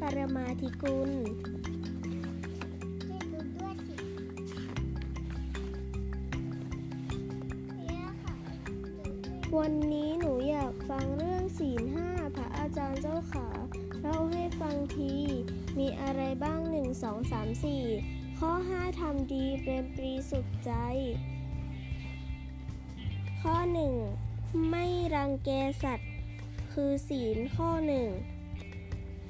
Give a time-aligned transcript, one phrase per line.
[0.00, 1.10] ปรมาธิกุล
[9.58, 13.48] วันนี้หนูอยากฟังเรื่องศีลห้าพระอาจารย์เจ้าขา
[14.00, 15.12] เล่าให้ฟังที
[15.78, 17.84] มีอะไรบ้างหนึ่งสองสามสี่
[18.38, 20.72] ข้อห้าทำดีเปรมปรีสุขใจ
[23.42, 23.94] ข้อหนึ่ง
[24.70, 25.50] ไม่รังแก
[25.82, 26.10] สัตว์
[26.72, 28.08] คือศีลข้อหนึ่ง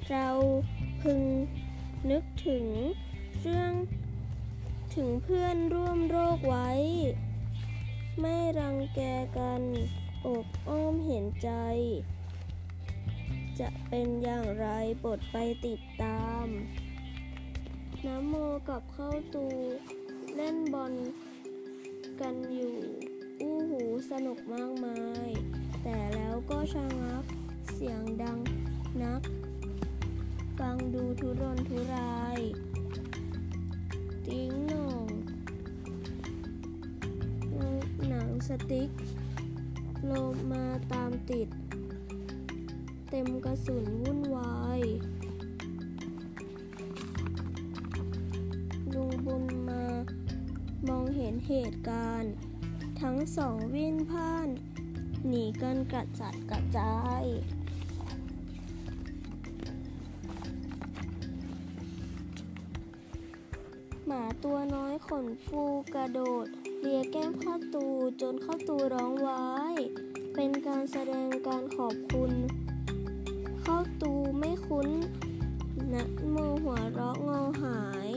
[0.09, 0.29] เรา
[1.01, 1.21] พึง
[2.11, 2.65] นึกถึง
[3.41, 3.73] เรื่อง
[4.95, 6.69] ถึงเพื่อนร่วมโรคไว้
[8.19, 9.01] ไม่รังแก
[9.37, 9.61] กัน
[10.25, 11.49] อบอ้อมเห็นใจ
[13.59, 14.67] จะเป็นอย่างไร
[15.03, 16.45] บทไปติดตาม
[18.05, 18.35] น้ำโม
[18.69, 19.45] กับเข้าตู
[20.35, 20.93] เล่นบอล
[22.21, 22.75] กันอยู่
[23.41, 23.81] อู้หู
[24.11, 25.29] สนุกมากมาย
[25.83, 27.23] แต่แล้วก็ชะงัก
[27.73, 28.39] เสียงดัง
[29.03, 29.21] นัก
[30.69, 32.39] ฟังดูทุรนทุราย
[34.27, 35.07] ติ้งหน่อง
[38.07, 38.89] หนังสติ๊ก
[40.05, 40.11] โล
[40.51, 41.47] มาตามติด
[43.09, 44.81] เต็มกระสุนวุ่นวาย
[48.93, 49.83] ลุงบุญมา
[50.87, 52.33] มองเห็นเหตุการณ์
[53.01, 54.49] ทั้งสองวิ่งพ่าน
[55.27, 57.25] หนีกันกระจัดกระจาย
[64.07, 65.61] หมาตัวน้อยขนฟู
[65.93, 66.45] กระโดด
[66.79, 67.85] เลียแก้มข้าตู
[68.21, 69.43] จนข้าตูร้องไว้
[70.35, 72.31] เป็นการแสดงการขอบคุณ
[73.63, 74.89] ข้าตูไม่คุ้น
[75.93, 78.11] นะโมหัวเราะงอหาย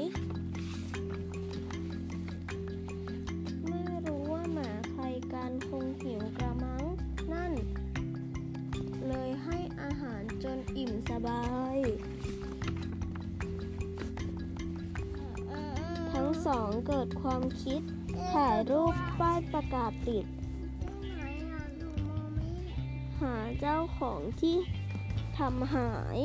[3.67, 6.85] ไม่รู้ว่าหมาใครกันคงหิวกระมัง
[7.33, 7.53] นั่น
[9.09, 11.66] เลยให้อาหารจนอิ่มสบาย
[16.27, 17.81] งสองเกิดความคิด
[18.33, 20.27] ถ่ายรูปป้ายประกาศติด
[23.21, 24.57] หาเจ้าของที่
[25.39, 26.21] ทำหาย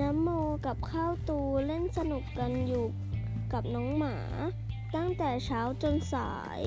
[0.00, 0.28] น้ำโม
[0.66, 2.86] กับข้าวตูเล่นสนุกกันอยู่
[3.52, 4.16] กับน้องหมา
[4.94, 6.62] ตั้งแต่เช้าจนสาย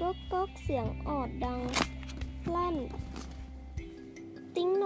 [0.00, 1.60] ก๊อกก๊กเสียงออดดัง
[2.54, 2.76] ลั่น
[4.56, 4.84] ติ้งโหน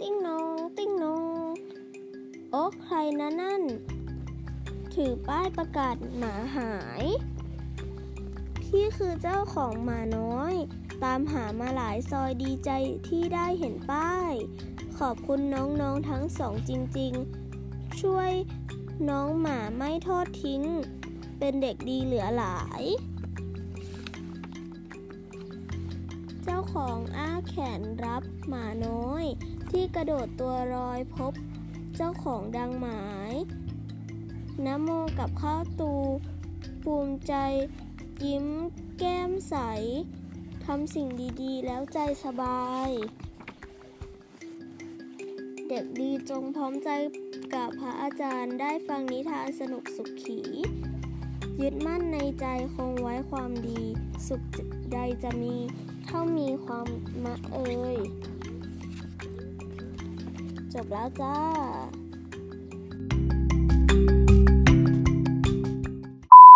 [0.00, 1.52] ติ้งนองติ้งนอง
[2.50, 3.62] โอ้ใครนะนั่น
[4.94, 7.04] ถือป้ายประกาศหมาหาย
[8.62, 10.54] พี่คือเจ้าของหมาน้อย
[11.04, 12.70] ตามหามาหลายซอยดีใจ
[13.08, 14.32] ที่ได้เห็นป้าย
[14.98, 18.30] ขอบคุณน้องๆทั้งสองจริงๆ ช่วย
[19.08, 20.62] น้องหมาไม่ทอดทิ้ง
[21.38, 22.84] เป็นเด็กดีเหลือหลาย
[26.48, 29.24] จ้าของอ้าแขนรับหมาน้อย
[29.70, 31.32] ที่กระโดดตัวลอยพบ
[31.96, 33.32] เจ้าของดังหมาย
[34.64, 34.88] นโม
[35.18, 35.94] กับข้าวตู
[36.82, 37.34] ภูมิใจ
[38.24, 38.46] ยิ้ม
[38.98, 39.56] แก้มใส
[40.64, 41.08] ทำสิ่ง
[41.42, 42.88] ดีๆ แล้วใจสบาย
[45.68, 46.90] เด็กดีจงพร้อมใจ
[47.54, 50.40] กับพระอาจารย์ได้ฟังนิทานสนุกสุขขี
[51.60, 53.82] ยึดมั่นในใจคงไว้ความดี
[54.28, 54.42] สุข
[54.92, 55.56] ใดจะมี
[56.10, 56.86] เท่ามีความ
[57.24, 57.98] มะเอ่ย
[60.72, 61.36] จบแล้วจ้า